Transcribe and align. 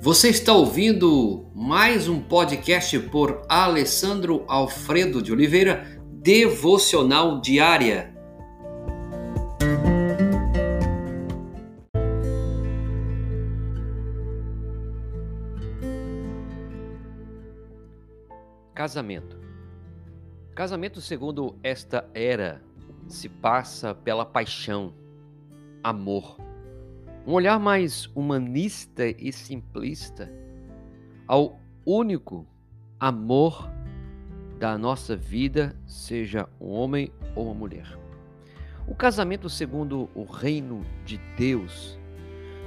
Você 0.00 0.28
está 0.28 0.52
ouvindo 0.52 1.50
mais 1.52 2.08
um 2.08 2.22
podcast 2.22 2.96
por 3.10 3.42
Alessandro 3.48 4.44
Alfredo 4.46 5.20
de 5.20 5.32
Oliveira, 5.32 6.00
Devocional 6.12 7.40
Diária. 7.40 8.14
Casamento. 18.72 19.36
Casamento, 20.54 21.00
segundo 21.00 21.58
esta 21.60 22.08
era, 22.14 22.62
se 23.08 23.28
passa 23.28 23.96
pela 23.96 24.24
paixão, 24.24 24.94
amor 25.82 26.47
um 27.28 27.32
olhar 27.34 27.60
mais 27.60 28.06
humanista 28.14 29.06
e 29.06 29.30
simplista 29.30 30.32
ao 31.26 31.60
único 31.84 32.46
amor 32.98 33.70
da 34.58 34.78
nossa 34.78 35.14
vida, 35.14 35.76
seja 35.86 36.48
um 36.58 36.70
homem 36.70 37.12
ou 37.36 37.44
uma 37.44 37.54
mulher. 37.54 37.98
O 38.86 38.94
casamento, 38.94 39.50
segundo 39.50 40.08
o 40.14 40.24
reino 40.24 40.80
de 41.04 41.20
Deus, 41.36 41.98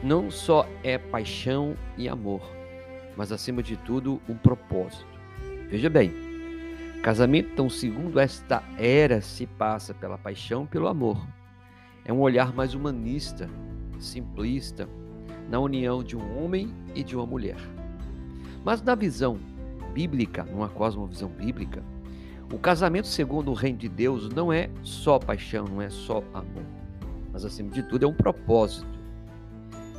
não 0.04 0.30
só 0.30 0.68
é 0.84 0.96
paixão 0.96 1.76
e 1.98 2.08
amor, 2.08 2.48
mas 3.18 3.32
acima 3.32 3.64
de 3.64 3.76
tudo 3.78 4.22
um 4.30 4.38
propósito. 4.38 5.08
Veja 5.72 5.90
bem, 5.90 6.12
casamento, 7.02 7.50
então, 7.52 7.68
segundo 7.68 8.20
esta 8.20 8.64
era, 8.78 9.22
se 9.22 9.48
passa 9.48 9.92
pela 9.92 10.20
paixão 10.20 10.68
pelo 10.68 10.88
amor. 10.88 11.28
É 12.06 12.14
um 12.14 12.20
olhar 12.20 12.54
mais 12.54 12.76
humanista, 12.76 13.50
simplista 14.04 14.88
na 15.50 15.60
união 15.60 16.04
de 16.04 16.16
um 16.16 16.44
homem 16.44 16.74
e 16.96 17.04
de 17.04 17.16
uma 17.16 17.26
mulher. 17.26 17.58
Mas 18.64 18.82
na 18.82 18.96
visão 18.96 19.40
bíblica, 19.94 20.44
numa 20.44 20.70
cosmovisão 20.70 21.30
bíblica, 21.30 21.84
o 22.54 22.58
casamento 22.58 23.08
segundo 23.08 23.52
o 23.52 23.54
reino 23.54 23.78
de 23.78 23.90
Deus 23.90 24.30
não 24.30 24.52
é 24.52 24.70
só 24.84 25.18
paixão, 25.18 25.66
não 25.66 25.82
é 25.82 25.90
só 25.90 26.24
amor, 26.34 26.66
mas 27.32 27.46
acima 27.46 27.70
de 27.70 27.84
tudo 27.84 28.06
é 28.06 28.08
um 28.08 28.14
propósito. 28.14 29.00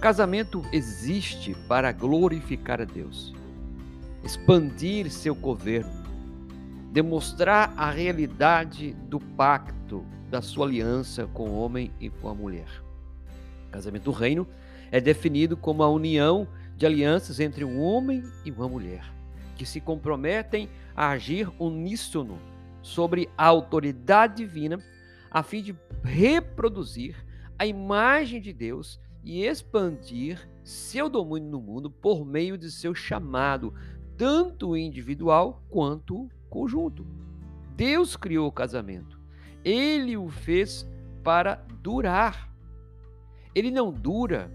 Casamento 0.01 0.63
existe 0.73 1.55
para 1.69 1.93
glorificar 1.93 2.81
a 2.81 2.85
Deus, 2.85 3.33
expandir 4.25 5.11
seu 5.11 5.35
governo, 5.35 6.03
demonstrar 6.91 7.73
a 7.77 7.91
realidade 7.91 8.93
do 9.09 9.19
pacto, 9.19 10.05
da 10.29 10.43
sua 10.43 10.67
aliança 10.67 11.27
com 11.27 11.49
o 11.49 11.59
homem 11.59 11.93
e 12.01 12.11
com 12.11 12.29
a 12.29 12.35
mulher. 12.35 12.69
Casamento 13.73 14.05
do 14.05 14.13
reino 14.13 14.47
é 14.91 15.01
definido 15.01 15.57
como 15.57 15.83
a 15.83 15.89
união 15.89 16.47
de 16.77 16.85
alianças 16.85 17.41
entre 17.41 17.65
um 17.65 17.81
homem 17.81 18.23
e 18.45 18.51
uma 18.51 18.69
mulher, 18.69 19.11
que 19.57 19.65
se 19.65 19.81
comprometem 19.81 20.69
a 20.95 21.09
agir 21.09 21.51
uníssono 21.59 22.39
sobre 22.83 23.29
a 23.37 23.47
autoridade 23.47 24.45
divina, 24.45 24.79
a 25.31 25.43
fim 25.43 25.63
de 25.63 25.75
reproduzir 26.05 27.17
a 27.59 27.65
imagem 27.65 28.41
de 28.41 28.53
Deus 28.53 29.01
e 29.25 29.45
expandir 29.45 30.47
seu 30.63 31.09
domínio 31.09 31.51
no 31.51 31.61
mundo 31.61 31.91
por 31.91 32.27
meio 32.27 32.59
de 32.59 32.71
seu 32.71 32.95
chamado, 32.95 33.73
tanto 34.17 34.77
individual 34.77 35.63
quanto 35.71 36.29
conjunto. 36.51 37.07
Deus 37.75 38.17
criou 38.17 38.49
o 38.49 38.53
casamento. 38.53 39.19
Ele 39.65 40.17
o 40.17 40.29
fez 40.29 40.87
para 41.23 41.65
durar 41.81 42.52
ele 43.55 43.71
não 43.71 43.93
dura 43.93 44.51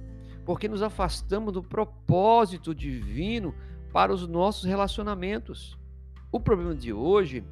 porque 0.46 0.70
nos 0.70 0.82
afastamos 0.82 1.54
do 1.54 1.62
propósito 1.62 2.74
divino 2.74 3.54
para 3.92 4.14
os 4.14 4.26
nossos 4.28 4.64
relacionamentos. 4.64 5.78
O 6.32 6.40
problema 6.40 6.74
de 6.74 6.94
hoje 6.94 7.44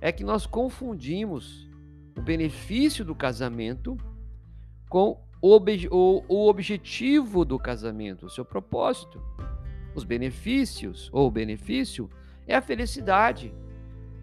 é 0.00 0.10
que 0.10 0.24
nós 0.24 0.44
confundimos 0.44 1.70
o 2.18 2.20
benefício 2.20 3.04
do 3.04 3.14
casamento 3.14 3.96
com 4.88 5.20
o, 5.40 6.48
objetivo 6.48 7.44
do 7.44 7.58
casamento, 7.58 8.26
o 8.26 8.30
seu 8.30 8.44
propósito. 8.44 9.22
Os 9.94 10.02
benefícios, 10.02 11.10
ou 11.12 11.28
o 11.28 11.30
benefício, 11.30 12.10
é 12.46 12.56
a 12.56 12.62
felicidade. 12.62 13.54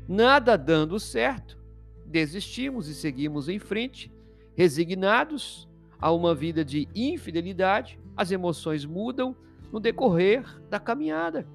Nada 0.08 0.58
dando 0.58 1.00
certo, 1.00 1.58
desistimos 2.06 2.88
e 2.88 2.96
seguimos 2.96 3.48
em 3.48 3.60
frente, 3.60 4.12
resignados 4.56 5.69
a 6.00 6.12
uma 6.12 6.34
vida 6.34 6.64
de 6.64 6.88
infidelidade, 6.96 8.00
as 8.16 8.32
emoções 8.32 8.86
mudam 8.86 9.36
no 9.72 9.80
decorrer 9.80 10.44
da 10.70 10.80
caminhada. 10.80 11.48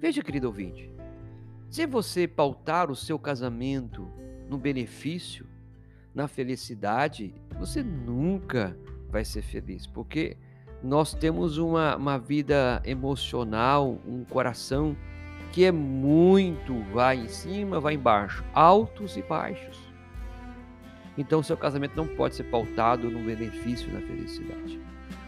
Veja, 0.00 0.22
querido 0.22 0.46
ouvinte, 0.46 0.90
se 1.70 1.86
você 1.86 2.28
pautar 2.28 2.90
o 2.90 2.96
seu 2.96 3.18
casamento 3.18 4.08
no 4.48 4.56
benefício, 4.56 5.46
na 6.14 6.28
felicidade, 6.28 7.34
você 7.58 7.82
nunca 7.82 8.76
vai 9.10 9.24
ser 9.24 9.42
feliz, 9.42 9.86
porque 9.86 10.36
nós 10.82 11.12
temos 11.12 11.58
uma, 11.58 11.96
uma 11.96 12.18
vida 12.18 12.80
emocional, 12.84 13.98
um 14.06 14.24
coração 14.24 14.96
que 15.52 15.64
é 15.64 15.72
muito 15.72 16.82
vai 16.92 17.16
em 17.18 17.28
cima, 17.28 17.80
vai 17.80 17.94
embaixo, 17.94 18.44
altos 18.52 19.16
e 19.16 19.22
baixos. 19.22 19.87
Então, 21.18 21.42
seu 21.42 21.56
casamento 21.56 21.96
não 21.96 22.06
pode 22.06 22.36
ser 22.36 22.44
pautado 22.44 23.10
no 23.10 23.18
benefício 23.18 23.92
na 23.92 24.00
felicidade. 24.00 24.80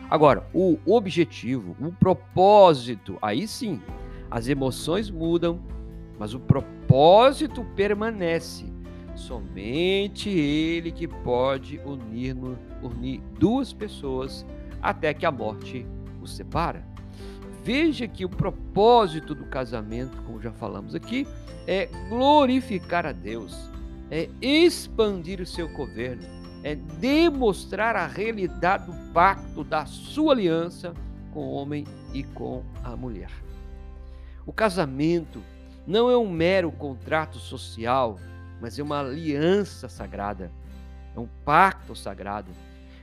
Agora, 0.09 0.49
o 0.55 0.79
objetivo, 0.87 1.77
o 1.81 1.91
propósito, 1.91 3.19
aí 3.21 3.47
sim, 3.49 3.83
as 4.31 4.47
emoções 4.47 5.11
mudam, 5.11 5.61
mas 6.17 6.33
o 6.33 6.39
propósito 6.39 7.65
permanece. 7.75 8.67
Somente 9.17 10.31
Ele 10.31 10.93
que 10.93 11.09
pode 11.09 11.79
unir, 11.85 12.37
unir 12.81 13.21
duas 13.39 13.73
pessoas 13.73 14.47
até 14.81 15.13
que 15.13 15.27
a 15.27 15.33
morte 15.33 15.85
os 16.23 16.37
separa. 16.37 16.85
Veja 17.65 18.07
que 18.07 18.25
o 18.25 18.29
propósito 18.29 19.35
do 19.35 19.45
casamento, 19.45 20.23
como 20.23 20.41
já 20.41 20.53
falamos 20.53 20.95
aqui, 20.95 21.27
é 21.67 21.87
glorificar 22.09 23.05
a 23.05 23.13
Deus 23.13 23.70
é 24.11 24.29
expandir 24.43 25.41
o 25.41 25.47
seu 25.47 25.69
governo, 25.69 26.23
é 26.65 26.75
demonstrar 26.75 27.95
a 27.97 28.07
realidade 28.07 28.87
do 28.87 29.13
pacto 29.13 29.63
da 29.63 29.87
sua 29.87 30.33
aliança 30.33 30.93
com 31.33 31.41
o 31.41 31.53
homem 31.53 31.87
e 32.13 32.23
com 32.25 32.65
a 32.83 32.97
mulher. 32.97 33.31
O 34.45 34.53
casamento 34.53 35.43
não 35.87 36.11
é 36.11 36.17
um 36.19 36.29
mero 36.29 36.73
contrato 36.73 37.39
social, 37.39 38.19
mas 38.61 38.79
é 38.79 38.83
uma 38.83 39.01
aliança 39.01 39.89
sagrada, 39.89 40.51
é 41.15 41.21
um 41.21 41.29
pacto 41.45 41.95
sagrado. 41.95 42.51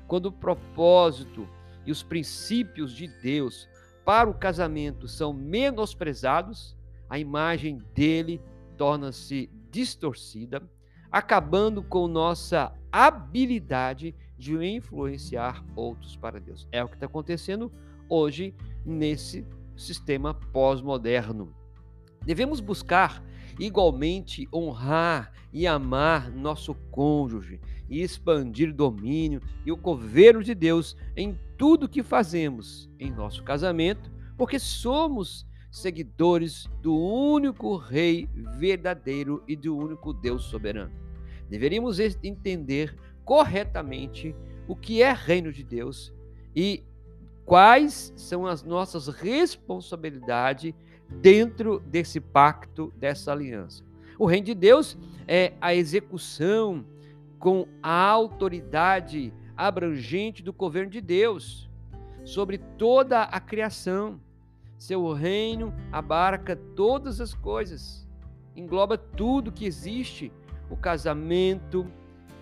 Quando 0.07 0.27
o 0.27 0.31
propósito 0.31 1.47
e 1.85 1.91
os 1.91 2.03
princípios 2.03 2.91
de 2.91 3.07
Deus 3.07 3.67
para 4.05 4.29
o 4.29 4.33
casamento 4.33 5.07
são 5.07 5.33
menosprezados, 5.33 6.75
a 7.09 7.17
imagem 7.17 7.81
dele 7.95 8.41
torna-se 8.77 9.49
distorcida 9.71 10.61
acabando 11.11 11.81
com 11.83 12.07
nossa 12.07 12.73
habilidade 12.91 14.15
de 14.37 14.55
influenciar 14.65 15.63
outros 15.75 16.15
para 16.15 16.39
Deus. 16.39 16.67
É 16.71 16.83
o 16.83 16.87
que 16.87 16.95
está 16.95 17.05
acontecendo 17.05 17.71
hoje 18.09 18.53
nesse 18.85 19.45
sistema 19.75 20.33
pós-moderno. 20.33 21.53
Devemos 22.23 22.59
buscar 22.59 23.23
igualmente 23.59 24.47
honrar 24.53 25.31
e 25.51 25.65
amar 25.65 26.29
nosso 26.31 26.75
cônjuge 26.91 27.59
e 27.89 28.01
expandir 28.01 28.73
domínio 28.73 29.41
e 29.65 29.71
o 29.71 29.77
governo 29.77 30.43
de 30.43 30.53
Deus 30.53 30.95
em 31.15 31.39
tudo 31.57 31.89
que 31.89 32.03
fazemos 32.03 32.89
em 32.99 33.11
nosso 33.11 33.43
casamento, 33.43 34.11
porque 34.37 34.59
somos 34.59 35.47
seguidores 35.77 36.69
do 36.81 36.95
único 36.95 37.77
Rei 37.77 38.27
verdadeiro 38.57 39.43
e 39.47 39.55
do 39.55 39.77
único 39.77 40.13
Deus 40.13 40.45
soberano. 40.45 40.91
Deveríamos 41.49 41.99
entender 41.99 42.95
corretamente 43.23 44.35
o 44.67 44.75
que 44.75 45.01
é 45.01 45.13
reino 45.13 45.51
de 45.51 45.63
Deus 45.63 46.13
e 46.55 46.83
quais 47.45 48.11
são 48.15 48.45
as 48.45 48.63
nossas 48.63 49.07
responsabilidades 49.07 50.73
dentro 51.09 51.79
desse 51.79 52.19
pacto, 52.19 52.91
dessa 52.97 53.31
aliança. 53.31 53.83
O 54.19 54.25
reino 54.25 54.47
de 54.47 54.55
Deus 54.55 54.97
é 55.27 55.53
a 55.61 55.73
execução 55.73 56.83
com 57.39 57.67
a 57.81 58.09
autoridade 58.09 59.33
abrangente 59.55 60.43
do 60.43 60.51
governo 60.51 60.91
de 60.91 61.01
Deus 61.01 61.69
sobre 62.25 62.57
toda 62.77 63.23
a 63.23 63.39
criação. 63.39 64.19
Seu 64.77 65.11
reino 65.13 65.73
abarca 65.91 66.55
todas 66.55 67.19
as 67.19 67.33
coisas, 67.33 68.07
engloba 68.55 68.97
tudo 68.97 69.51
que 69.51 69.65
existe. 69.65 70.31
O 70.69 70.77
casamento, 70.77 71.87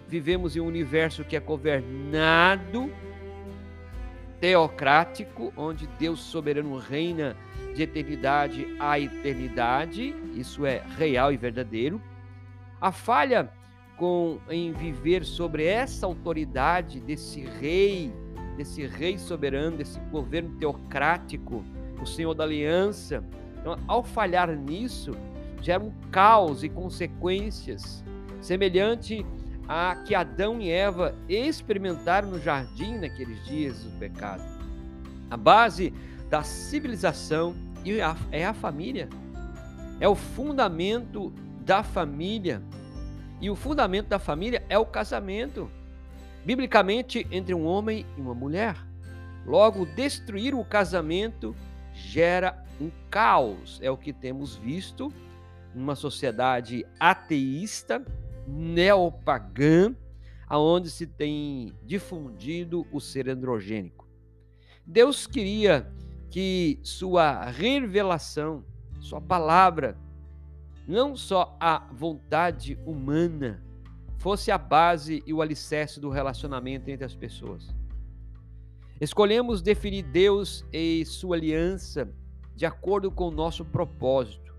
vivemos 0.07 0.55
em 0.55 0.59
um 0.59 0.67
universo 0.67 1.23
que 1.23 1.35
é 1.35 1.39
governado 1.39 2.91
teocrático, 4.39 5.53
onde 5.55 5.87
Deus 5.97 6.19
soberano 6.19 6.77
reina 6.77 7.35
de 7.73 7.83
eternidade 7.83 8.67
a 8.79 8.99
eternidade, 8.99 10.13
isso 10.35 10.65
é 10.65 10.83
real 10.97 11.31
e 11.31 11.37
verdadeiro. 11.37 12.01
A 12.79 12.91
falha 12.91 13.49
com 13.97 14.39
em 14.49 14.73
viver 14.73 15.23
sobre 15.23 15.65
essa 15.65 16.05
autoridade 16.05 16.99
desse 16.99 17.41
rei, 17.41 18.13
desse 18.57 18.85
rei 18.85 19.17
soberano, 19.17 19.77
desse 19.77 19.99
governo 20.11 20.57
teocrático, 20.57 21.63
o 22.01 22.05
Senhor 22.05 22.33
da 22.33 22.43
aliança. 22.43 23.23
Então, 23.59 23.77
ao 23.87 24.03
falhar 24.03 24.49
nisso, 24.55 25.15
gera 25.61 25.83
um 25.83 25.91
caos 26.11 26.63
e 26.63 26.69
consequências 26.69 28.03
semelhante 28.41 29.25
a 29.67 29.95
que 29.95 30.13
Adão 30.13 30.61
e 30.61 30.69
Eva 30.69 31.15
experimentaram 31.27 32.29
no 32.29 32.39
jardim 32.39 32.99
naqueles 32.99 33.43
dias 33.45 33.83
do 33.83 33.89
pecado. 33.97 34.43
A 35.31 35.35
base 35.35 35.91
da 36.29 36.43
civilização 36.43 37.55
é 38.31 38.45
a 38.45 38.53
família, 38.53 39.09
é 39.99 40.07
o 40.07 40.13
fundamento 40.13 41.33
da 41.61 41.81
família. 41.81 42.61
E 43.41 43.49
o 43.49 43.55
fundamento 43.55 44.07
da 44.07 44.19
família 44.19 44.63
é 44.69 44.77
o 44.77 44.85
casamento, 44.85 45.69
biblicamente 46.45 47.27
entre 47.31 47.53
um 47.53 47.65
homem 47.65 48.05
e 48.15 48.21
uma 48.21 48.35
mulher. 48.35 48.75
Logo, 49.45 49.85
destruir 49.85 50.53
o 50.53 50.63
casamento 50.63 51.55
gera 51.95 52.63
um 52.79 52.91
caos, 53.09 53.79
é 53.81 53.89
o 53.89 53.97
que 53.97 54.11
temos 54.11 54.55
visto 54.55 55.11
numa 55.73 55.95
sociedade 55.95 56.85
ateísta 56.99 58.05
neopagã, 58.47 59.95
aonde 60.47 60.91
se 60.91 61.07
tem 61.07 61.73
difundido 61.83 62.85
o 62.91 62.99
ser 62.99 63.29
androgênico. 63.29 64.07
Deus 64.85 65.25
queria 65.25 65.91
que 66.29 66.79
sua 66.83 67.45
revelação, 67.45 68.63
sua 68.99 69.19
palavra, 69.19 69.97
não 70.87 71.15
só 71.15 71.57
a 71.59 71.87
vontade 71.91 72.77
humana, 72.85 73.63
fosse 74.17 74.51
a 74.51 74.57
base 74.57 75.23
e 75.25 75.33
o 75.33 75.41
alicerce 75.41 75.99
do 75.99 76.09
relacionamento 76.09 76.89
entre 76.89 77.05
as 77.05 77.15
pessoas. 77.15 77.74
Escolhemos 78.99 79.61
definir 79.61 80.03
Deus 80.03 80.65
e 80.71 81.03
sua 81.05 81.35
aliança 81.35 82.09
de 82.55 82.65
acordo 82.65 83.11
com 83.11 83.27
o 83.27 83.31
nosso 83.31 83.65
propósito, 83.65 84.55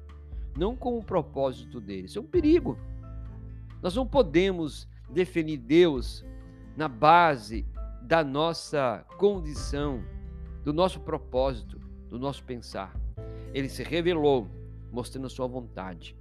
não 0.56 0.76
com 0.76 0.98
o 0.98 1.02
propósito 1.02 1.80
dele. 1.80 2.06
Isso 2.06 2.18
é 2.18 2.22
um 2.22 2.26
perigo. 2.26 2.78
Nós 3.82 3.94
não 3.94 4.06
podemos 4.06 4.86
definir 5.10 5.56
Deus 5.56 6.24
na 6.76 6.88
base 6.88 7.66
da 8.02 8.22
nossa 8.22 9.04
condição, 9.16 10.04
do 10.62 10.72
nosso 10.72 11.00
propósito, 11.00 11.80
do 12.08 12.18
nosso 12.18 12.44
pensar. 12.44 12.94
Ele 13.54 13.68
se 13.70 13.82
revelou 13.82 14.48
mostrando 14.92 15.26
a 15.26 15.30
sua 15.30 15.46
vontade. 15.46 16.14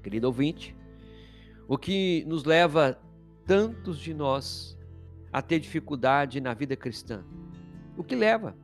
Querido 0.00 0.28
ouvinte, 0.28 0.76
o 1.66 1.76
que 1.76 2.24
nos 2.26 2.44
leva 2.44 2.98
tantos 3.44 3.98
de 3.98 4.14
nós 4.14 4.78
a 5.32 5.40
ter 5.40 5.58
dificuldade 5.58 6.40
na 6.40 6.52
vida 6.54 6.76
cristã? 6.76 7.24
O 7.96 8.04
que 8.04 8.14
leva? 8.14 8.54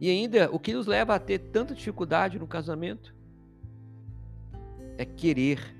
E 0.00 0.10
ainda, 0.10 0.50
o 0.52 0.58
que 0.58 0.74
nos 0.74 0.86
leva 0.86 1.14
a 1.14 1.18
ter 1.18 1.38
tanta 1.38 1.74
dificuldade 1.74 2.38
no 2.38 2.46
casamento? 2.46 3.14
É 4.98 5.04
querer 5.04 5.74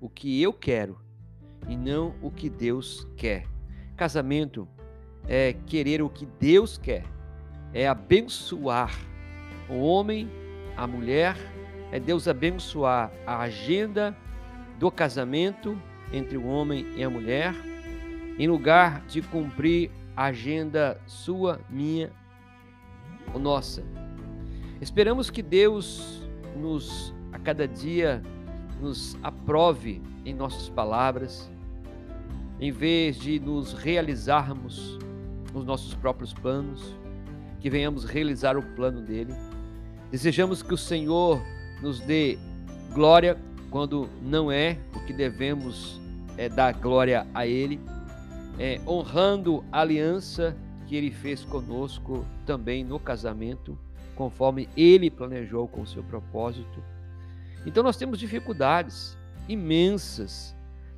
o 0.00 0.08
que 0.08 0.42
eu 0.42 0.52
quero 0.52 0.98
e 1.68 1.76
não 1.76 2.14
o 2.20 2.30
que 2.30 2.50
Deus 2.50 3.06
quer. 3.16 3.46
Casamento 3.96 4.68
é 5.28 5.52
querer 5.52 6.02
o 6.02 6.08
que 6.08 6.26
Deus 6.38 6.78
quer, 6.78 7.04
é 7.72 7.88
abençoar 7.88 8.92
o 9.68 9.78
homem, 9.80 10.28
a 10.76 10.86
mulher, 10.86 11.36
é 11.90 11.98
Deus 11.98 12.28
abençoar 12.28 13.10
a 13.26 13.40
agenda 13.40 14.16
do 14.78 14.90
casamento 14.90 15.80
entre 16.12 16.36
o 16.36 16.46
homem 16.46 16.86
e 16.96 17.02
a 17.02 17.10
mulher, 17.10 17.54
em 18.38 18.48
lugar 18.48 19.04
de 19.06 19.22
cumprir 19.22 19.90
a 20.16 20.24
agenda 20.24 21.00
sua, 21.06 21.60
minha 21.68 22.10
ou 23.32 23.40
nossa. 23.40 23.82
Esperamos 24.80 25.30
que 25.30 25.42
Deus 25.42 26.22
nos 26.56 27.14
a 27.32 27.38
cada 27.38 27.66
dia 27.66 28.22
nos 28.80 29.16
aprove 29.22 30.02
em 30.24 30.34
nossas 30.34 30.68
palavras, 30.68 31.50
em 32.60 32.70
vez 32.70 33.16
de 33.16 33.38
nos 33.40 33.72
realizarmos 33.72 34.98
os 35.54 35.64
nossos 35.64 35.94
próprios 35.94 36.32
planos, 36.32 36.94
que 37.60 37.70
venhamos 37.70 38.04
realizar 38.04 38.56
o 38.56 38.62
plano 38.62 39.00
dele. 39.00 39.34
Desejamos 40.10 40.62
que 40.62 40.74
o 40.74 40.78
Senhor 40.78 41.42
nos 41.82 42.00
dê 42.00 42.38
glória 42.92 43.36
quando 43.70 44.08
não 44.22 44.50
é 44.50 44.78
o 44.94 45.00
que 45.00 45.12
devemos 45.12 46.00
é, 46.36 46.48
dar 46.48 46.72
glória 46.72 47.26
a 47.34 47.46
Ele, 47.46 47.80
é, 48.58 48.80
honrando 48.86 49.64
a 49.70 49.80
aliança 49.80 50.56
que 50.86 50.96
Ele 50.96 51.10
fez 51.10 51.44
conosco 51.44 52.24
também 52.44 52.84
no 52.84 52.98
casamento, 52.98 53.78
conforme 54.14 54.68
Ele 54.76 55.10
planejou 55.10 55.66
com 55.68 55.82
o 55.82 55.86
seu 55.86 56.02
propósito 56.02 56.82
então 57.66 57.82
nós 57.82 57.96
temos 57.96 58.20
dificuldades 58.20 59.18
imensas 59.48 60.54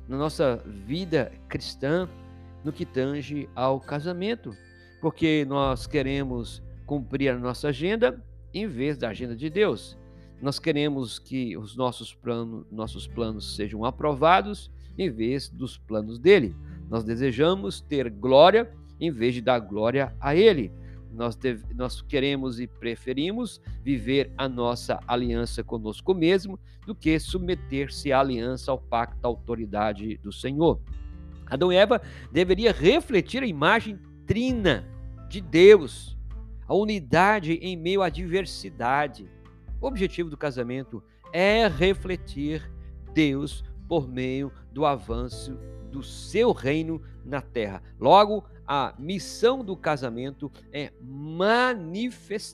na 0.07 0.15
nossa 0.15 0.63
vida 0.85 1.31
cristã 1.47 2.07
no 2.63 2.71
que 2.71 2.85
tange 2.85 3.49
ao 3.55 3.79
casamento, 3.79 4.55
porque 5.01 5.45
nós 5.45 5.87
queremos 5.87 6.61
cumprir 6.85 7.29
a 7.29 7.37
nossa 7.37 7.69
agenda 7.69 8.23
em 8.53 8.67
vez 8.67 8.97
da 8.97 9.09
agenda 9.09 9.35
de 9.35 9.49
Deus. 9.49 9.97
Nós 10.41 10.59
queremos 10.59 11.17
que 11.17 11.57
os 11.57 11.75
nossos 11.75 12.13
planos, 12.13 12.65
nossos 12.71 13.07
planos 13.07 13.55
sejam 13.55 13.83
aprovados 13.83 14.71
em 14.97 15.09
vez 15.09 15.49
dos 15.49 15.77
planos 15.77 16.19
dele. 16.19 16.55
Nós 16.89 17.03
desejamos 17.03 17.79
ter 17.81 18.09
glória 18.09 18.71
em 18.99 19.11
vez 19.11 19.33
de 19.33 19.41
dar 19.41 19.59
glória 19.59 20.13
a 20.19 20.35
ele. 20.35 20.71
Nós, 21.11 21.35
deve, 21.35 21.73
nós 21.73 22.01
queremos 22.01 22.59
e 22.59 22.67
preferimos 22.67 23.61
viver 23.83 24.31
a 24.37 24.47
nossa 24.47 24.99
aliança 25.07 25.63
conosco 25.63 26.13
mesmo 26.13 26.59
do 26.85 26.95
que 26.95 27.19
submeter-se 27.19 28.11
à 28.11 28.19
aliança, 28.19 28.71
ao 28.71 28.77
pacto, 28.77 29.19
à 29.23 29.27
autoridade 29.27 30.17
do 30.17 30.31
Senhor. 30.31 30.79
Adão 31.45 31.73
e 31.73 31.75
Eva 31.75 32.01
deveria 32.31 32.71
refletir 32.71 33.41
a 33.41 33.47
imagem 33.47 33.99
trina 34.25 34.87
de 35.27 35.41
Deus, 35.41 36.17
a 36.67 36.75
unidade 36.75 37.53
em 37.53 37.75
meio 37.75 38.01
à 38.03 38.09
diversidade. 38.09 39.27
O 39.81 39.87
objetivo 39.87 40.29
do 40.29 40.37
casamento 40.37 41.03
é 41.33 41.67
refletir 41.67 42.71
Deus 43.13 43.63
por 43.87 44.07
meio 44.07 44.51
do 44.71 44.85
avanço 44.85 45.57
do 45.89 46.01
seu 46.03 46.51
reino 46.51 47.01
na 47.25 47.41
terra. 47.41 47.81
Logo, 47.99 48.45
a 48.65 48.93
missão 48.97 49.63
do 49.63 49.75
casamento 49.75 50.51
é 50.71 50.93
manifestar 51.01 52.45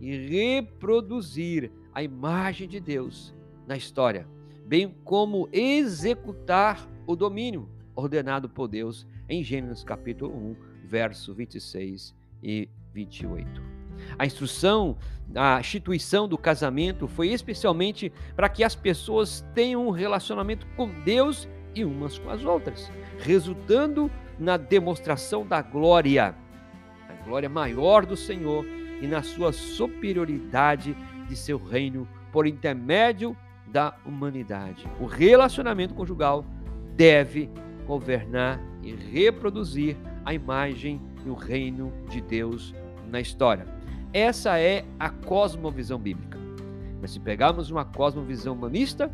e 0.00 0.16
reproduzir 0.28 1.70
a 1.94 2.02
imagem 2.02 2.68
de 2.68 2.78
Deus 2.78 3.34
na 3.66 3.76
história, 3.76 4.28
bem 4.66 4.94
como 5.04 5.48
executar 5.52 6.88
o 7.06 7.16
domínio 7.16 7.68
ordenado 7.94 8.48
por 8.48 8.68
Deus 8.68 9.06
em 9.28 9.42
Gênesis 9.42 9.84
capítulo 9.84 10.34
1, 10.34 10.56
verso 10.84 11.34
26 11.34 12.14
e 12.42 12.68
28. 12.92 13.62
A 14.18 14.26
instrução, 14.26 14.96
a 15.34 15.60
instituição 15.60 16.26
do 16.26 16.36
casamento 16.36 17.06
foi 17.06 17.28
especialmente 17.28 18.12
para 18.34 18.48
que 18.48 18.64
as 18.64 18.74
pessoas 18.74 19.44
tenham 19.54 19.86
um 19.86 19.90
relacionamento 19.90 20.66
com 20.76 20.88
Deus 21.02 21.48
e 21.74 21.84
umas 21.84 22.18
com 22.18 22.30
as 22.30 22.44
outras, 22.44 22.90
resultando 23.18 24.10
na 24.38 24.56
demonstração 24.56 25.46
da 25.46 25.62
glória, 25.62 26.34
a 27.08 27.24
glória 27.24 27.48
maior 27.48 28.04
do 28.04 28.16
Senhor 28.16 28.64
e 29.00 29.06
na 29.06 29.22
sua 29.22 29.52
superioridade 29.52 30.96
de 31.28 31.36
seu 31.36 31.58
reino 31.58 32.06
por 32.30 32.46
intermédio 32.46 33.36
da 33.66 33.94
humanidade. 34.04 34.86
O 35.00 35.06
relacionamento 35.06 35.94
conjugal 35.94 36.44
deve 36.94 37.50
governar 37.86 38.60
e 38.82 38.92
reproduzir 38.94 39.96
a 40.24 40.34
imagem 40.34 41.00
e 41.24 41.28
o 41.28 41.34
reino 41.34 41.92
de 42.08 42.20
Deus 42.20 42.74
na 43.10 43.20
história. 43.20 43.66
Essa 44.12 44.58
é 44.58 44.84
a 44.98 45.08
cosmovisão 45.08 45.98
bíblica. 45.98 46.38
Mas 47.00 47.12
se 47.12 47.20
pegarmos 47.20 47.70
uma 47.70 47.84
cosmovisão 47.84 48.54
humanista, 48.54 49.10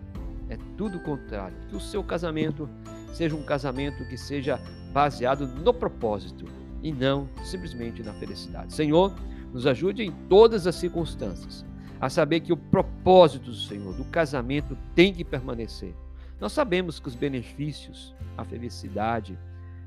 é 0.49 0.57
tudo 0.77 0.99
o 0.99 1.03
contrário. 1.03 1.57
Que 1.69 1.77
o 1.77 1.81
seu 1.81 2.03
casamento 2.03 2.69
seja 3.13 3.35
um 3.35 3.43
casamento 3.43 4.07
que 4.09 4.17
seja 4.17 4.61
baseado 4.93 5.47
no 5.47 5.73
propósito 5.75 6.45
e 6.83 6.93
não 6.93 7.29
simplesmente 7.45 8.03
na 8.03 8.13
felicidade. 8.15 8.73
Senhor, 8.73 9.15
nos 9.53 9.67
ajude 9.67 10.03
em 10.03 10.13
todas 10.29 10.67
as 10.67 10.75
circunstâncias 10.75 11.65
a 12.01 12.09
saber 12.09 12.41
que 12.41 12.53
o 12.53 12.57
propósito 12.57 13.51
do 13.51 13.57
Senhor, 13.57 13.95
do 13.95 14.05
casamento, 14.05 14.77
tem 14.95 15.13
que 15.13 15.25
permanecer. 15.25 15.95
Nós 16.41 16.53
sabemos 16.53 17.01
que 17.01 17.09
os 17.09 17.17
benefícios, 17.17 18.15
a 18.37 18.45
felicidade, 18.45 19.37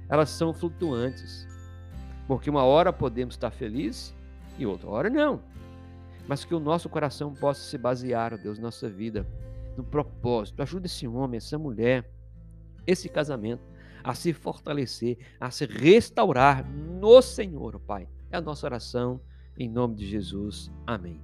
elas 0.10 0.30
são 0.30 0.54
flutuantes. 0.54 1.48
Porque 2.28 2.50
uma 2.50 2.64
hora 2.64 2.92
podemos 2.92 3.36
estar 3.36 3.52
felizes 3.52 4.14
e 4.58 4.66
outra 4.66 4.90
hora 4.90 5.10
não. 5.10 5.42
Mas 6.28 6.44
que 6.44 6.54
o 6.54 6.60
nosso 6.60 6.90
coração 6.90 7.34
possa 7.34 7.62
se 7.62 7.78
basear, 7.78 8.34
ó 8.34 8.38
Deus, 8.38 8.60
nossa 8.60 8.90
vida, 8.90 9.26
propósito. 9.84 10.62
Ajuda 10.62 10.86
esse 10.86 11.08
homem, 11.08 11.38
essa 11.38 11.58
mulher, 11.58 12.10
esse 12.86 13.10
casamento 13.10 13.72
a 14.04 14.14
se 14.14 14.34
fortalecer, 14.34 15.18
a 15.40 15.52
se 15.52 15.66
restaurar 15.66 16.68
no 16.68 17.22
Senhor, 17.22 17.80
Pai. 17.80 18.08
É 18.32 18.38
a 18.38 18.42
nossa 18.42 18.66
oração 18.66 19.22
em 19.58 19.70
nome 19.70 19.96
de 19.96 20.08
Jesus. 20.08 20.72
Amém. 20.88 21.20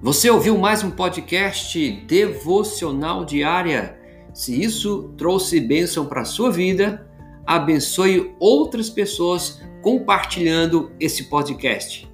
Você 0.00 0.30
ouviu 0.30 0.56
mais 0.56 0.82
um 0.82 0.90
podcast 0.90 1.90
devocional 2.06 3.24
diária? 3.24 3.98
Se 4.32 4.62
isso 4.62 5.12
trouxe 5.18 5.60
bênção 5.60 6.06
para 6.06 6.22
a 6.22 6.24
sua 6.24 6.50
vida, 6.50 7.06
abençoe 7.44 8.34
outras 8.38 8.88
pessoas 8.88 9.60
compartilhando 9.82 10.90
esse 10.98 11.24
podcast. 11.24 12.07